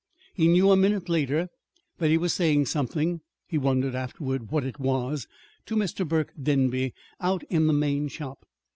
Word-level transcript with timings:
He 0.33 0.47
knew, 0.47 0.71
a 0.71 0.75
minute 0.75 1.09
later, 1.09 1.47
that 1.99 2.09
he 2.09 2.17
was 2.17 2.33
saying 2.33 2.65
something 2.65 3.21
(he 3.45 3.59
wondered 3.59 3.93
afterward 3.93 4.49
what 4.49 4.65
it 4.65 4.79
was) 4.79 5.27
to 5.67 5.75
Mr. 5.75 6.07
Burke 6.07 6.33
Denby 6.41 6.95
out 7.19 7.43
in 7.51 7.67
the 7.67 7.73
main 7.73 8.07
shop. 8.07 8.43